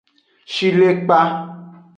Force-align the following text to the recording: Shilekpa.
Shilekpa. 0.53 1.19